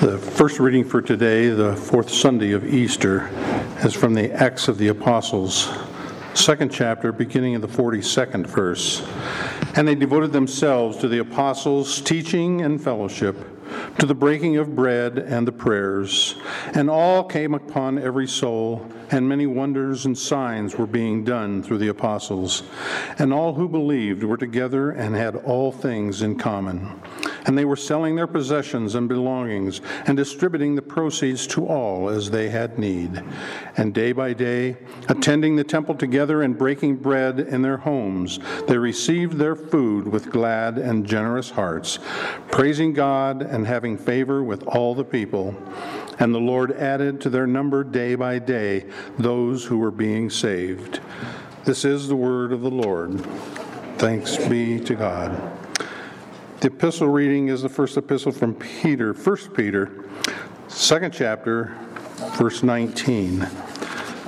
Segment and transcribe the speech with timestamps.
[0.00, 3.28] The first reading for today, the fourth Sunday of Easter,
[3.82, 5.68] is from the Acts of the Apostles,
[6.34, 9.04] second chapter, beginning in the 42nd verse.
[9.74, 13.36] And they devoted themselves to the apostles' teaching and fellowship,
[13.98, 16.36] to the breaking of bread and the prayers.
[16.74, 21.78] And all came upon every soul, and many wonders and signs were being done through
[21.78, 22.62] the apostles.
[23.18, 27.02] And all who believed were together and had all things in common
[27.48, 32.30] and they were selling their possessions and belongings and distributing the proceeds to all as
[32.30, 33.24] they had need.
[33.78, 34.76] And day by day,
[35.08, 40.30] attending the temple together and breaking bread in their homes, they received their food with
[40.30, 41.98] glad and generous hearts,
[42.50, 45.56] praising God and having favor with all the people.
[46.18, 48.84] And the Lord added to their number day by day
[49.18, 51.00] those who were being saved.
[51.64, 53.20] This is the word of the Lord.
[53.96, 55.57] Thanks be to God.
[56.60, 59.92] The epistle reading is the first epistle from Peter, 1 Peter,
[60.66, 61.76] second chapter,
[62.36, 63.46] verse 19.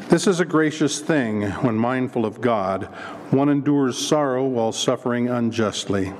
[0.08, 2.84] This is a gracious thing when mindful of God,
[3.32, 6.12] one endures sorrow while suffering unjustly.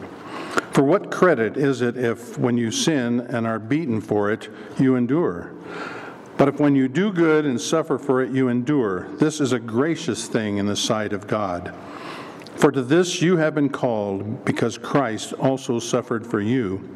[0.73, 4.49] For what credit is it if, when you sin and are beaten for it,
[4.81, 5.53] you endure?
[6.37, 9.61] But if when you do good and suffer for it, you endure, this is a
[9.61, 11.73] gracious thing in the sight of God.
[12.61, 16.95] For to this you have been called, because Christ also suffered for you,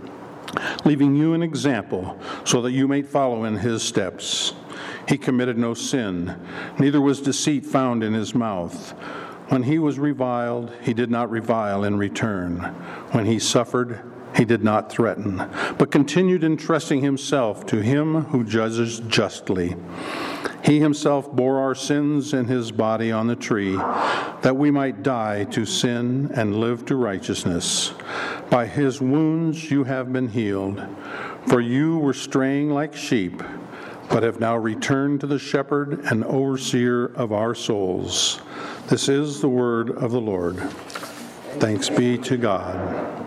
[0.84, 4.52] leaving you an example, so that you may follow in his steps.
[5.08, 6.38] He committed no sin,
[6.78, 8.90] neither was deceit found in his mouth.
[9.48, 12.58] When he was reviled, he did not revile in return.
[13.12, 14.02] When he suffered,
[14.36, 15.48] he did not threaten,
[15.78, 19.76] but continued entrusting himself to him who judges justly.
[20.64, 25.44] He himself bore our sins in his body on the tree, that we might die
[25.44, 27.92] to sin and live to righteousness.
[28.48, 30.82] By his wounds you have been healed,
[31.48, 33.42] for you were straying like sheep,
[34.08, 38.40] but have now returned to the shepherd and overseer of our souls.
[38.86, 40.56] This is the word of the Lord.
[41.58, 43.23] Thanks be to God.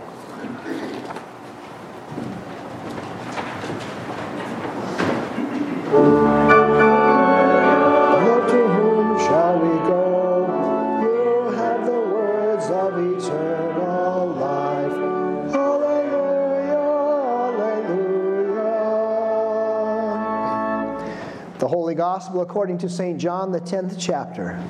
[22.38, 23.20] Gospel according to St.
[23.20, 24.62] John, the 10th chapter.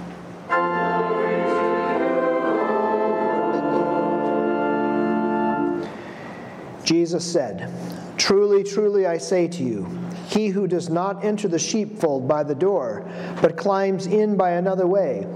[6.86, 7.70] Jesus said,
[8.18, 9.86] Truly, truly, I say to you,
[10.30, 13.06] he who does not enter the sheepfold by the door,
[13.42, 15.28] but climbs in by another way,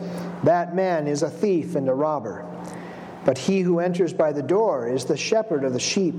[0.45, 2.45] that man is a thief and a robber.
[3.25, 6.15] But he who enters by the door is the shepherd of the sheep.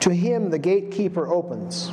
[0.00, 1.92] To him the gatekeeper opens.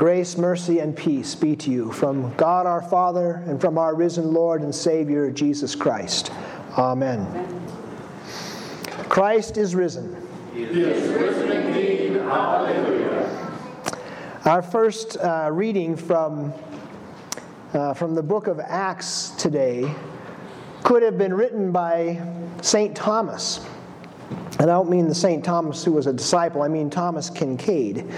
[0.00, 4.32] Grace, mercy, and peace be to you from God our Father and from our risen
[4.32, 6.32] Lord and Savior Jesus Christ.
[6.78, 7.70] Amen.
[9.10, 10.16] Christ is risen.
[10.54, 12.12] He is risen indeed.
[12.22, 13.60] Hallelujah.
[14.46, 16.54] Our first uh, reading from,
[17.74, 19.94] uh, from the book of Acts today
[20.82, 22.26] could have been written by
[22.62, 22.96] St.
[22.96, 23.60] Thomas.
[24.60, 25.42] And I don't mean the St.
[25.42, 28.12] Thomas who was a disciple, I mean Thomas Kinkade.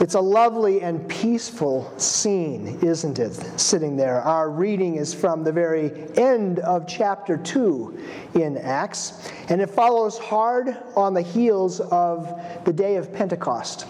[0.00, 3.34] It's a lovely and peaceful scene, isn't it?
[3.60, 4.22] Sitting there.
[4.22, 7.98] Our reading is from the very end of chapter 2
[8.36, 13.86] in Acts, and it follows hard on the heels of the day of Pentecost.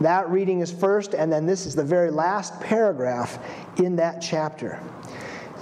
[0.00, 3.38] That reading is first, and then this is the very last paragraph
[3.78, 4.80] in that chapter.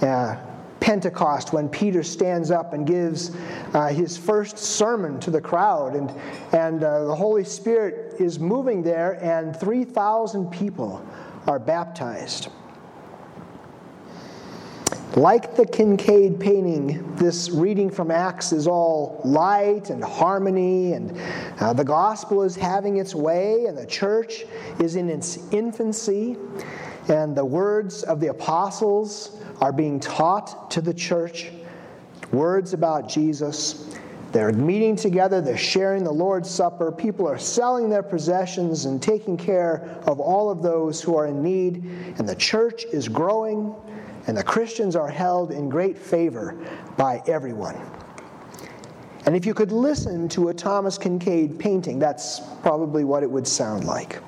[0.01, 0.35] Uh,
[0.79, 3.35] Pentecost when Peter stands up and gives
[3.73, 6.11] uh, his first sermon to the crowd, and,
[6.53, 11.05] and uh, the Holy Spirit is moving there, and 3,000 people
[11.47, 12.49] are baptized.
[15.17, 21.19] Like the Kinkade painting, this reading from Acts is all light and harmony, and
[21.59, 24.45] uh, the gospel is having its way, and the church
[24.79, 26.37] is in its infancy,
[27.07, 31.51] and the words of the apostles are being taught to the church
[32.31, 33.97] words about Jesus.
[34.31, 36.91] They're meeting together, they're sharing the Lord's Supper.
[36.91, 41.41] People are selling their possessions and taking care of all of those who are in
[41.41, 41.83] need.
[42.17, 43.73] And the church is growing,
[44.27, 46.57] and the Christians are held in great favor
[46.97, 47.77] by everyone.
[49.25, 53.47] And if you could listen to a Thomas Kinkade painting, that's probably what it would
[53.47, 54.19] sound like.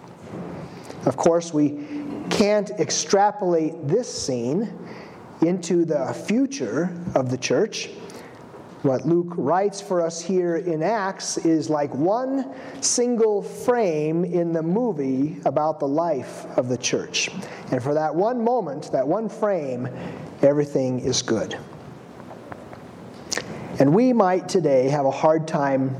[1.05, 1.85] Of course, we
[2.29, 4.77] can't extrapolate this scene
[5.41, 7.89] into the future of the church.
[8.81, 14.63] What Luke writes for us here in Acts is like one single frame in the
[14.63, 17.29] movie about the life of the church.
[17.71, 19.89] And for that one moment, that one frame,
[20.41, 21.57] everything is good.
[23.79, 25.95] And we might today have a hard time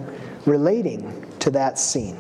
[0.46, 2.16] relating to that scene.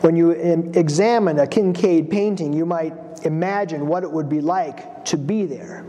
[0.00, 5.16] When you examine a Kinkade painting, you might imagine what it would be like to
[5.16, 5.84] be there.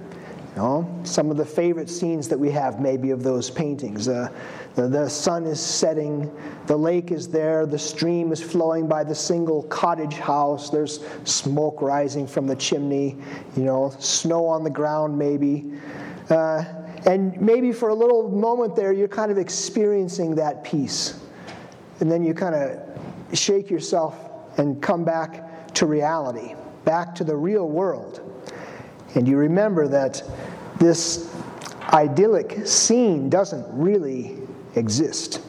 [0.55, 4.09] You know, some of the favorite scenes that we have maybe of those paintings.
[4.09, 4.29] Uh,
[4.75, 6.29] the, the sun is setting,
[6.67, 11.81] the lake is there, the stream is flowing by the single cottage house, there's smoke
[11.81, 13.15] rising from the chimney,
[13.55, 15.71] you know, snow on the ground maybe.
[16.29, 16.65] Uh,
[17.05, 21.19] and maybe for a little moment there, you're kind of experiencing that peace.
[22.01, 24.17] And then you kind of shake yourself
[24.57, 26.55] and come back to reality
[26.85, 28.21] back to the real world.
[29.15, 30.23] And you remember that
[30.79, 31.33] this
[31.89, 34.37] idyllic scene doesn't really
[34.75, 35.41] exist.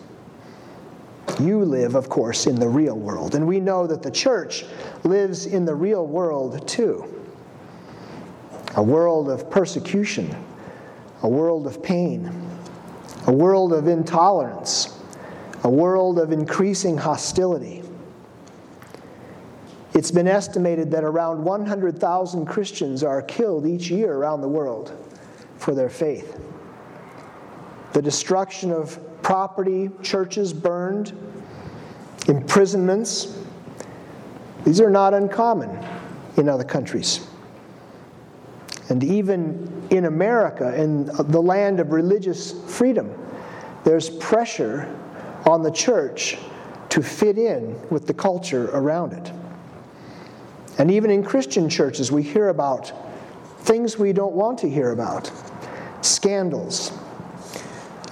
[1.41, 3.35] You live, of course, in the real world.
[3.35, 4.65] And we know that the church
[5.05, 7.09] lives in the real world too
[8.75, 10.35] a world of persecution,
[11.23, 12.31] a world of pain,
[13.27, 14.99] a world of intolerance,
[15.65, 17.82] a world of increasing hostility.
[19.95, 24.97] It's been estimated that around 100,000 Christians are killed each year around the world
[25.59, 26.41] for their faith.
[27.93, 31.13] The destruction of property, churches burned,
[32.27, 33.39] imprisonments,
[34.65, 35.79] these are not uncommon
[36.37, 37.27] in other countries.
[38.89, 43.13] And even in America, in the land of religious freedom,
[43.85, 44.99] there's pressure
[45.47, 46.39] on the church
[46.89, 49.33] to fit in with the culture around it.
[50.79, 52.93] And even in Christian churches, we hear about
[53.61, 55.31] things we don't want to hear about
[56.01, 56.93] scandals,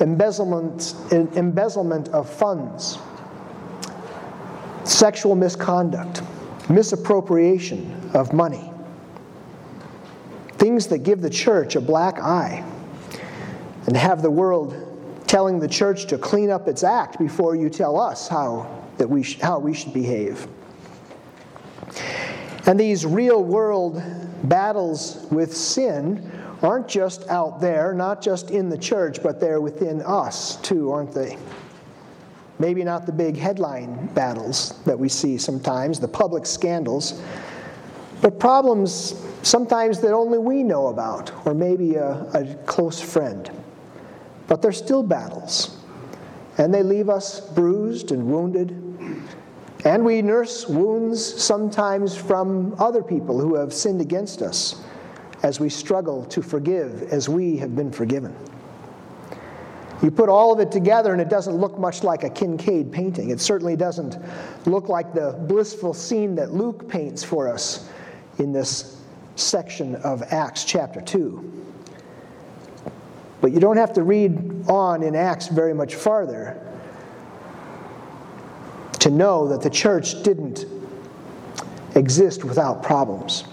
[0.00, 2.98] embezzlement, embezzlement of funds,
[4.84, 6.22] sexual misconduct,
[6.68, 8.72] misappropriation of money.
[10.58, 12.64] Things that give the church a black eye
[13.86, 14.86] and have the world
[15.26, 19.22] telling the church to clean up its act before you tell us how, that we
[19.22, 20.46] sh- how we should behave.
[22.66, 24.02] And these real world
[24.44, 26.30] battles with sin
[26.62, 31.14] aren't just out there, not just in the church, but they're within us too, aren't
[31.14, 31.38] they?
[32.58, 37.23] Maybe not the big headline battles that we see sometimes, the public scandals,
[38.20, 43.50] but problems sometimes that only we know about, or maybe a, a close friend.
[44.46, 45.78] But they're still battles,
[46.58, 48.79] and they leave us bruised and wounded
[49.84, 54.82] and we nurse wounds sometimes from other people who have sinned against us
[55.42, 58.34] as we struggle to forgive as we have been forgiven.
[60.02, 63.30] You put all of it together, and it doesn't look much like a Kinkade painting.
[63.30, 64.16] It certainly doesn't
[64.66, 67.90] look like the blissful scene that Luke paints for us
[68.38, 69.02] in this
[69.37, 71.52] section of Acts chapter 2.
[73.42, 76.69] But you don't have to read on in Acts very much farther
[79.00, 80.66] to know that the church didn't
[81.95, 83.45] exist without problems.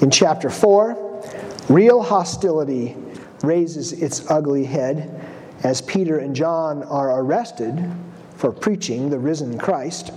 [0.00, 1.22] In chapter 4,
[1.68, 2.96] real hostility
[3.42, 5.24] raises its ugly head
[5.62, 7.90] as Peter and John are arrested
[8.36, 10.12] for preaching the risen Christ.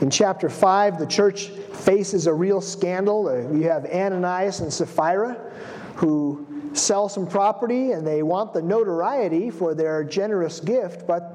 [0.00, 3.28] In chapter 5, the church faces a real scandal.
[3.28, 5.34] Uh, you have Ananias and Sapphira
[5.96, 11.33] who sell some property and they want the notoriety for their generous gift, but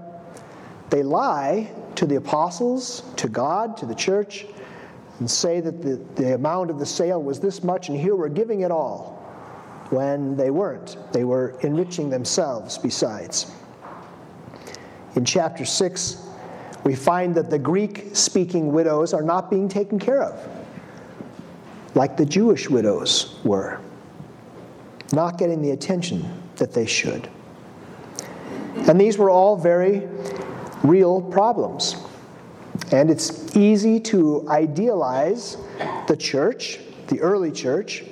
[0.90, 4.46] they lie to the apostles, to God, to the church.
[5.20, 8.30] and say that the, the amount of the sale was this much, and here we're
[8.30, 9.18] giving it all,
[9.90, 10.98] when they weren't.
[11.12, 13.52] They were enriching themselves besides.
[15.16, 16.26] In chapter 6,
[16.86, 20.48] we find that the Greek speaking widows are not being taken care of,
[21.96, 23.82] like the Jewish widows were,
[25.12, 27.30] not getting the attention that they should.
[28.88, 30.08] And these were all very
[30.84, 31.96] real problems.
[32.92, 35.58] And it's easy to idealize
[36.08, 38.04] the church, the early church,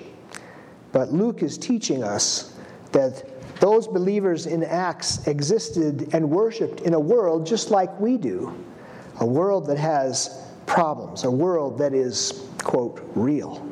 [0.92, 2.56] but Luke is teaching us
[2.92, 3.24] that
[3.60, 8.54] those believers in Acts existed and worshiped in a world just like we do,
[9.20, 13.68] a world that has problems, a world that is, quote, real.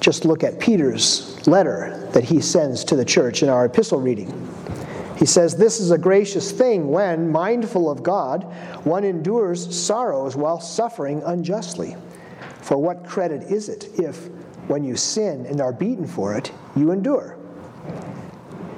[0.00, 4.28] Just look at Peter's letter that he sends to the church in our epistle reading.
[5.20, 8.44] He says, This is a gracious thing when, mindful of God,
[8.84, 11.94] one endures sorrows while suffering unjustly.
[12.62, 14.30] For what credit is it if,
[14.68, 17.36] when you sin and are beaten for it, you endure?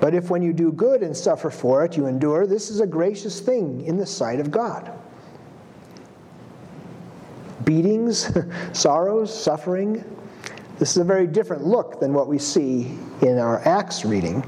[0.00, 2.86] But if when you do good and suffer for it, you endure, this is a
[2.88, 4.90] gracious thing in the sight of God.
[7.64, 8.36] Beatings,
[8.72, 10.04] sorrows, suffering,
[10.80, 14.44] this is a very different look than what we see in our Acts reading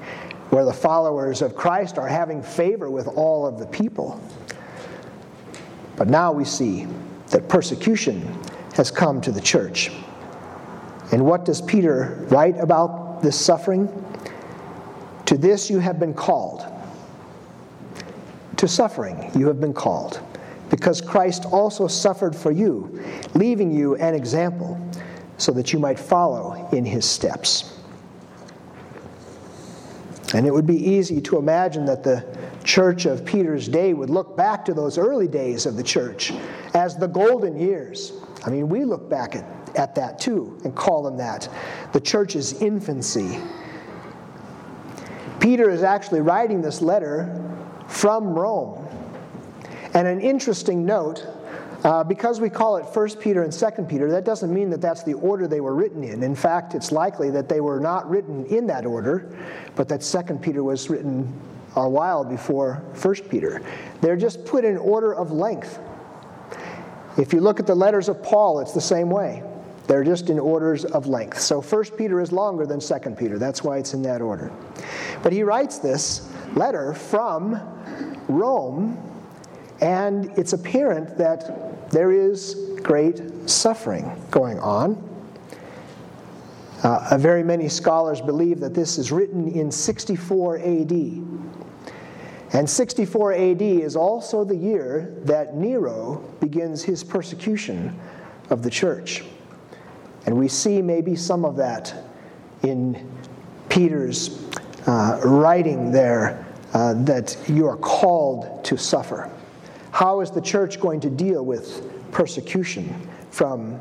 [0.54, 4.22] where the followers of Christ are having favor with all of the people.
[5.96, 6.86] But now we see
[7.30, 8.22] that persecution
[8.74, 9.90] has come to the church.
[11.10, 13.88] And what does Peter write about this suffering?
[15.26, 16.64] To this you have been called.
[18.58, 20.20] To suffering you have been called,
[20.70, 23.02] because Christ also suffered for you,
[23.34, 24.80] leaving you an example,
[25.36, 27.73] so that you might follow in his steps.
[30.34, 32.26] And it would be easy to imagine that the
[32.64, 36.32] church of Peter's day would look back to those early days of the church
[36.74, 38.12] as the golden years.
[38.44, 39.44] I mean, we look back at,
[39.76, 41.48] at that too and call them that
[41.92, 43.38] the church's infancy.
[45.38, 47.40] Peter is actually writing this letter
[47.86, 48.84] from Rome.
[49.94, 51.24] And an interesting note
[51.84, 55.02] uh, because we call it 1 Peter and 2 Peter, that doesn't mean that that's
[55.02, 56.22] the order they were written in.
[56.22, 59.36] In fact, it's likely that they were not written in that order,
[59.76, 61.30] but that 2 Peter was written
[61.76, 63.60] a while before 1 Peter.
[64.00, 65.78] They're just put in order of length.
[67.18, 69.42] If you look at the letters of Paul, it's the same way.
[69.86, 71.38] They're just in orders of length.
[71.38, 73.38] So 1 Peter is longer than 2 Peter.
[73.38, 74.50] That's why it's in that order.
[75.22, 77.60] But he writes this letter from
[78.28, 78.98] Rome,
[79.82, 85.00] and it's apparent that there is great suffering going on.
[86.82, 90.92] Uh, very many scholars believe that this is written in 64 AD.
[92.52, 97.96] And 64 AD is also the year that Nero begins his persecution
[98.50, 99.22] of the church.
[100.26, 101.94] And we see maybe some of that
[102.64, 103.08] in
[103.68, 104.50] Peter's
[104.86, 109.30] uh, writing there uh, that you are called to suffer.
[109.94, 112.92] How is the church going to deal with persecution
[113.30, 113.78] from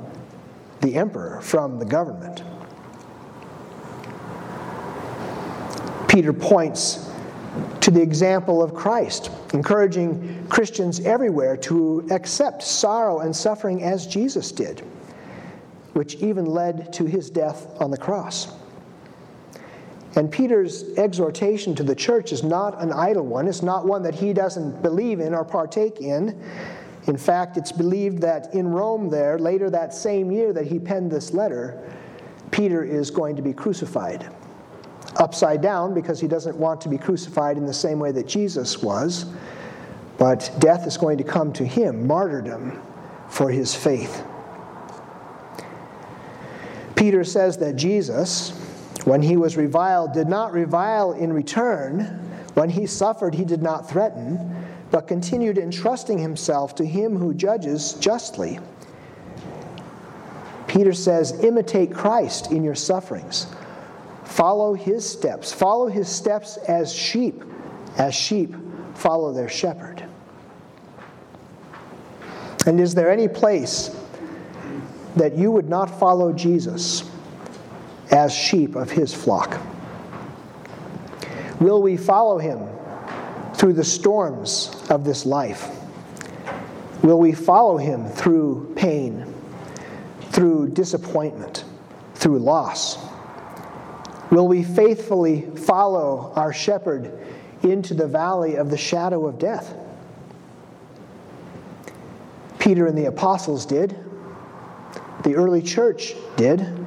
[0.79, 2.43] the emperor, from the government?
[6.07, 7.09] Peter points
[7.81, 14.51] to the example of Christ, encouraging Christians everywhere to accept sorrow and suffering as Jesus
[14.51, 14.81] did,
[15.93, 18.49] which even led to his death on the cross.
[20.15, 23.47] And Peter's exhortation to the church is not an idle one.
[23.47, 26.39] It's not one that he doesn't believe in or partake in.
[27.07, 31.11] In fact, it's believed that in Rome, there, later that same year that he penned
[31.11, 31.91] this letter,
[32.51, 34.29] Peter is going to be crucified.
[35.17, 38.81] Upside down because he doesn't want to be crucified in the same way that Jesus
[38.81, 39.25] was,
[40.17, 42.81] but death is going to come to him, martyrdom
[43.27, 44.23] for his faith.
[46.95, 48.53] Peter says that Jesus,
[49.05, 51.99] when he was reviled, did not revile in return.
[52.53, 57.93] When he suffered, he did not threaten, but continued entrusting himself to him who judges
[57.93, 58.59] justly.
[60.67, 63.47] Peter says, imitate Christ in your sufferings.
[64.23, 65.51] Follow his steps.
[65.51, 67.43] Follow his steps as sheep,
[67.97, 68.55] as sheep
[68.95, 70.03] follow their shepherd.
[72.65, 73.95] And is there any place
[75.15, 77.03] that you would not follow Jesus?
[78.13, 79.59] As sheep of his flock?
[81.59, 82.69] Will we follow him
[83.55, 85.69] through the storms of this life?
[87.01, 89.33] Will we follow him through pain,
[90.29, 91.65] through disappointment,
[92.15, 92.97] through loss?
[94.31, 97.19] Will we faithfully follow our shepherd
[97.63, 99.75] into the valley of the shadow of death?
[102.59, 103.97] Peter and the apostles did,
[105.23, 106.82] the early church did,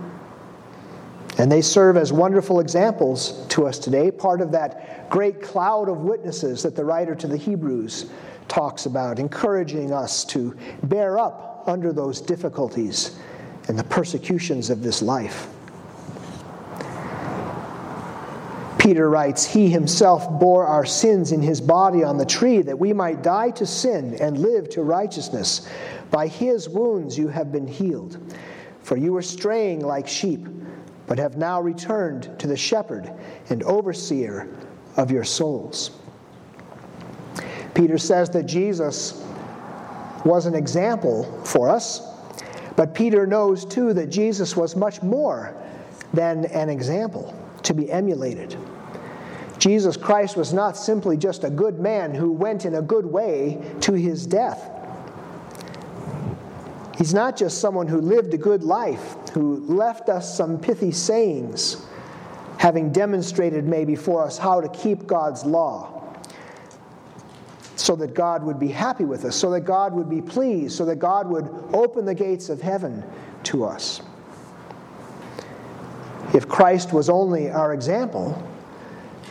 [1.39, 5.99] and they serve as wonderful examples to us today, part of that great cloud of
[5.99, 8.11] witnesses that the writer to the Hebrews
[8.49, 13.19] talks about, encouraging us to bear up under those difficulties
[13.69, 15.49] and the persecutions of this life.
[18.79, 22.93] Peter writes, He himself bore our sins in his body on the tree that we
[22.93, 25.69] might die to sin and live to righteousness.
[26.11, 28.17] By his wounds you have been healed.
[28.83, 30.47] For you were straying like sheep,
[31.07, 33.13] but have now returned to the shepherd
[33.51, 34.49] and overseer
[34.97, 35.91] of your souls.
[37.75, 39.23] Peter says that Jesus
[40.25, 42.03] was an example for us,
[42.75, 45.55] but Peter knows too that Jesus was much more
[46.13, 48.57] than an example to be emulated.
[49.59, 53.61] Jesus Christ was not simply just a good man who went in a good way
[53.81, 54.71] to his death.
[56.97, 61.85] He's not just someone who lived a good life, who left us some pithy sayings,
[62.57, 65.93] having demonstrated maybe for us how to keep God's law
[67.77, 70.87] so that God would be happy with us, so that God would be pleased, so
[70.87, 73.05] that God would open the gates of heaven
[73.45, 74.01] to us.
[76.33, 78.43] If Christ was only our example,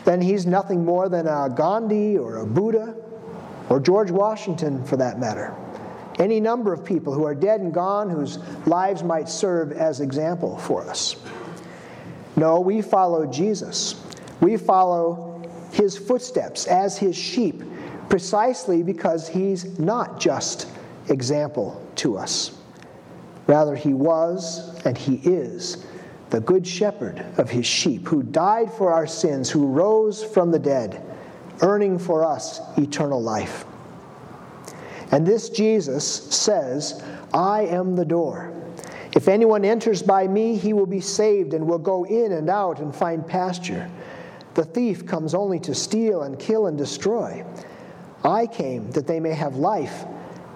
[0.06, 2.96] then he's nothing more than a Gandhi or a Buddha
[3.70, 5.56] or George Washington for that matter.
[6.20, 10.58] Any number of people who are dead and gone whose lives might serve as example
[10.58, 11.18] for us.
[12.36, 14.02] No, we follow Jesus.
[14.40, 15.42] We follow
[15.72, 17.64] his footsteps as his sheep
[18.10, 20.68] precisely because he's not just
[21.10, 22.58] example to us.
[23.48, 25.86] Rather, he was and he is
[26.30, 30.60] the good shepherd of his sheep, who died for our sins, who rose from the
[30.60, 31.02] dead,
[31.62, 33.66] earning for us eternal life.
[35.16, 37.02] And this Jesus says,
[37.34, 38.52] I am the door.
[39.16, 42.80] If anyone enters by me, he will be saved and will go in and out
[42.80, 43.90] and find pasture.
[44.56, 47.46] The thief comes only to steal and kill and destroy.
[48.26, 50.04] I came that they may have life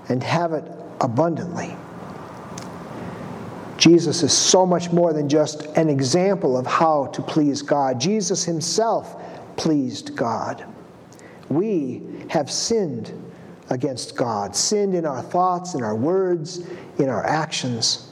[0.10, 0.70] and have it
[1.00, 1.74] abundantly.
[3.78, 7.98] Jesus is so much more than just an example of how to please God.
[7.98, 10.66] Jesus himself pleased God.
[11.48, 13.14] We have sinned
[13.70, 18.12] against God, sinned in our thoughts, in our words, in our actions.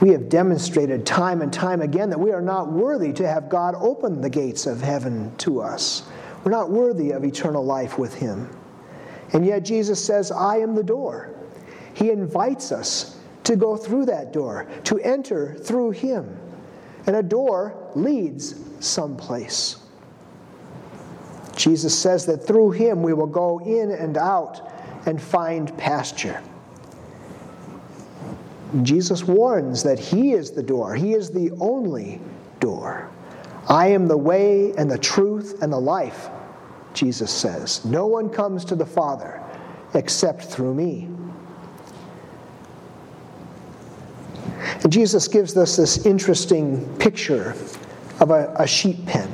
[0.00, 3.74] We have demonstrated time and time again that we are not worthy to have God
[3.78, 6.04] open the gates of heaven to us.
[6.44, 8.48] We're not worthy of eternal life with Him.
[9.32, 11.34] And yet Jesus says, I am the door.
[11.94, 16.38] He invites us to go through that door, to enter through Him.
[17.06, 19.76] And a door leads someplace.
[21.56, 24.70] Jesus says that through Him we will go in and out
[25.06, 26.42] and find pasture.
[28.82, 32.20] Jesus warns that He is the door, He is the only
[32.60, 33.10] door.
[33.68, 36.28] I am the way and the truth and the life.
[36.94, 37.84] Jesus says.
[37.84, 39.42] No one comes to the Father
[39.94, 41.08] except through me.
[44.82, 47.54] And Jesus gives us this interesting picture
[48.20, 49.28] of a, a sheep pen.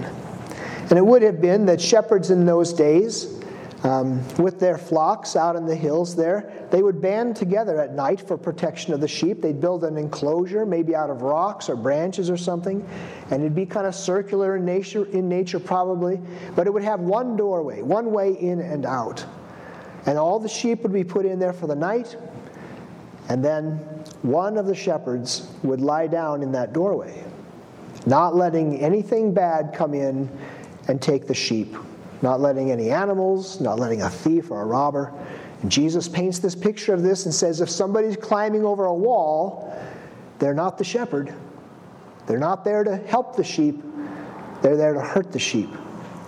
[0.90, 3.40] And it would have been that shepherds in those days
[3.84, 6.66] um, with their flocks out in the hills there.
[6.70, 9.42] They would band together at night for protection of the sheep.
[9.42, 12.86] They'd build an enclosure, maybe out of rocks or branches or something,
[13.30, 16.18] and it'd be kind of circular in nature, in nature probably,
[16.56, 19.24] but it would have one doorway, one way in and out.
[20.06, 22.16] And all the sheep would be put in there for the night,
[23.28, 23.76] and then
[24.22, 27.22] one of the shepherds would lie down in that doorway,
[28.06, 30.30] not letting anything bad come in
[30.88, 31.76] and take the sheep
[32.24, 35.12] not letting any animals, not letting a thief or a robber.
[35.60, 39.78] And Jesus paints this picture of this and says if somebody's climbing over a wall,
[40.38, 41.32] they're not the shepherd.
[42.26, 43.84] They're not there to help the sheep,
[44.62, 45.68] they're there to hurt the sheep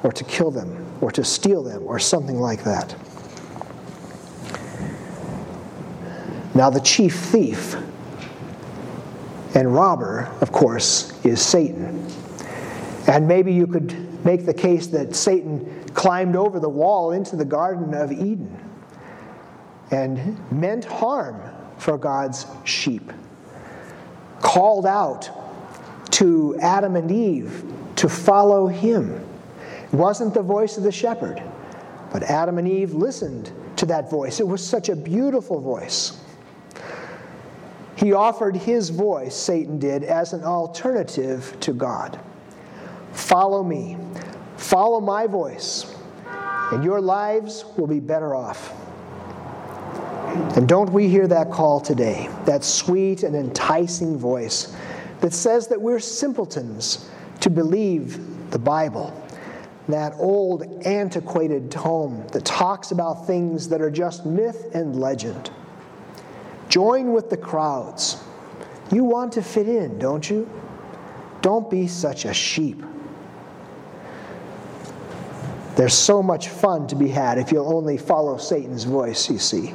[0.03, 2.95] or to kill them or to steal them or something like that.
[6.55, 7.75] Now, the chief thief
[9.55, 12.07] and robber, of course, is Satan.
[13.09, 17.45] And maybe you could make the case that Satan climbed over the wall into the
[17.45, 18.57] Garden of Eden
[19.91, 21.41] and meant harm
[21.79, 23.13] for God's sheep,
[24.41, 25.31] called out
[26.13, 27.65] to Adam and Eve
[27.97, 29.13] to follow him.
[29.85, 31.43] It wasn't the voice of the shepherd,
[32.13, 34.41] but Adam and Eve listened to that voice.
[34.41, 36.21] It was such a beautiful voice.
[37.97, 42.19] He offered his voice, Satan did, as an alternative to God.
[43.17, 43.97] Follow me.
[44.57, 45.97] Follow my voice,
[46.71, 48.73] and your lives will be better off.
[50.57, 54.77] And don't we hear that call today, that sweet and enticing voice
[55.21, 59.19] that says that we're simpletons to believe the Bible,
[59.89, 65.51] that old antiquated tome that talks about things that are just myth and legend.
[66.69, 68.23] Join with the crowds.
[68.93, 70.49] You want to fit in, don't you?
[71.41, 72.83] Don't be such a sheep.
[75.77, 79.75] There's so much fun to be had if you'll only follow Satan's voice, you see.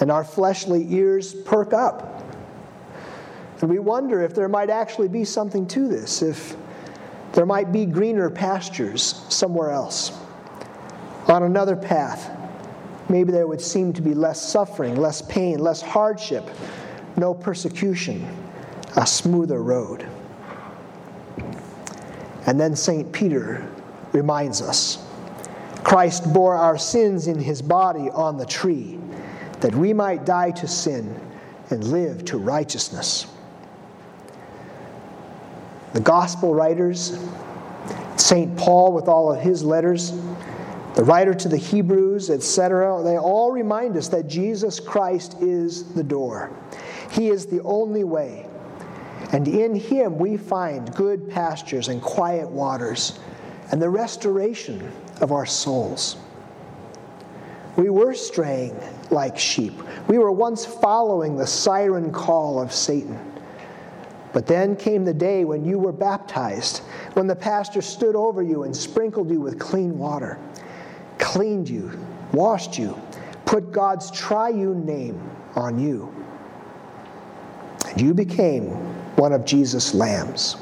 [0.00, 2.24] And our fleshly ears perk up.
[3.60, 6.56] And we wonder if there might actually be something to this, if
[7.32, 10.18] there might be greener pastures somewhere else.
[11.28, 12.30] On another path,
[13.10, 16.48] maybe there would seem to be less suffering, less pain, less hardship,
[17.16, 18.26] no persecution,
[18.96, 20.08] a smoother road.
[22.46, 23.12] And then St.
[23.12, 23.68] Peter
[24.16, 25.04] reminds us
[25.84, 28.98] Christ bore our sins in his body on the tree,
[29.60, 31.20] that we might die to sin
[31.70, 33.26] and live to righteousness.
[35.92, 37.18] The gospel writers,
[38.16, 38.56] St.
[38.56, 40.12] Paul with all of his letters,
[40.96, 46.02] the writer to the Hebrews, etc., they all remind us that Jesus Christ is the
[46.02, 46.50] door.
[47.12, 48.48] He is the only way.
[49.32, 53.18] And in Him we find good pastures and quiet waters
[53.70, 56.16] and the restoration of our souls.
[57.76, 58.78] We were straying
[59.10, 59.74] like sheep.
[60.08, 63.18] We were once following the siren call of Satan.
[64.32, 66.78] But then came the day when you were baptized,
[67.14, 70.38] when the pastor stood over you and sprinkled you with clean water,
[71.18, 71.98] cleaned you,
[72.32, 73.00] washed you,
[73.44, 75.20] put God's triune name
[75.54, 76.12] on you.
[77.86, 78.64] And you became
[79.16, 80.56] one of Jesus' lambs.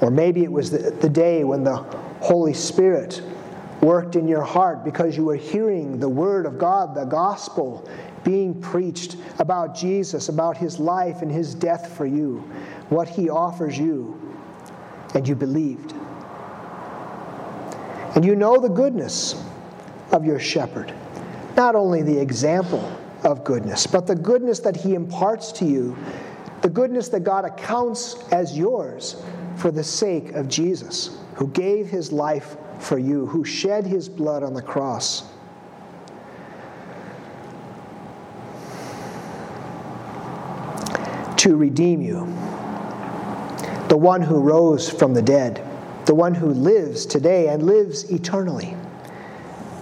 [0.00, 1.76] Or maybe it was the, the day when the
[2.20, 3.22] Holy Spirit
[3.80, 7.88] worked in your heart because you were hearing the Word of God, the gospel
[8.24, 12.38] being preached about Jesus, about His life and His death for you,
[12.88, 14.20] what He offers you,
[15.14, 15.94] and you believed.
[18.14, 19.44] And you know the goodness
[20.12, 20.92] of your shepherd,
[21.56, 22.92] not only the example
[23.24, 25.96] of goodness, but the goodness that He imparts to you,
[26.62, 29.22] the goodness that God accounts as yours
[29.58, 34.44] for the sake of Jesus, who gave his life for you, who shed his blood
[34.44, 35.24] on the cross.
[41.38, 42.20] To redeem you,
[43.88, 45.64] the one who rose from the dead,
[46.06, 48.76] the one who lives today and lives eternally.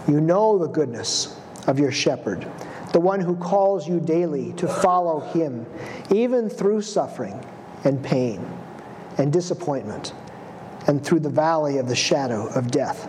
[0.09, 2.47] You know the goodness of your shepherd,
[2.93, 5.67] the one who calls you daily to follow him,
[6.11, 7.45] even through suffering
[7.85, 8.56] and pain
[9.19, 10.13] and disappointment,
[10.87, 13.09] and through the valley of the shadow of death.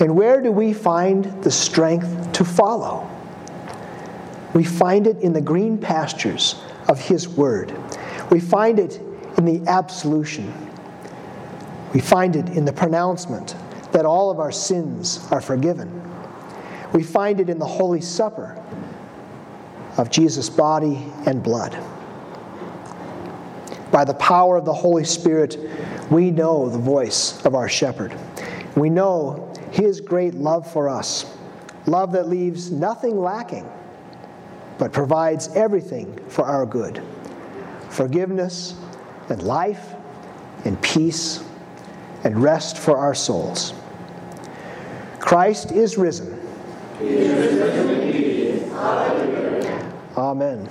[0.00, 3.08] And where do we find the strength to follow?
[4.54, 7.74] We find it in the green pastures of His Word.
[8.30, 9.00] We find it
[9.38, 10.52] in the absolution.
[11.92, 13.56] We find it in the pronouncement
[13.92, 16.02] that all of our sins are forgiven.
[16.92, 18.60] We find it in the Holy Supper
[19.96, 21.76] of Jesus' body and blood.
[23.94, 25.56] By the power of the Holy Spirit,
[26.10, 28.12] we know the voice of our shepherd.
[28.74, 31.32] We know his great love for us,
[31.86, 33.70] love that leaves nothing lacking,
[34.78, 37.00] but provides everything for our good
[37.88, 38.74] forgiveness
[39.28, 39.94] and life
[40.64, 41.44] and peace
[42.24, 43.74] and rest for our souls.
[45.20, 46.36] Christ is risen.
[47.00, 48.72] Is risen.
[50.16, 50.68] Amen.